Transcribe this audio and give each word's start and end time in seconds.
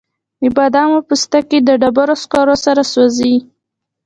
د 0.41 0.43
بادامو 0.57 0.99
پوستکي 1.07 1.59
د 1.63 1.69
ډبرو 1.81 2.15
سکرو 2.23 2.55
سره 2.65 2.81
سوځي؟ 2.93 3.35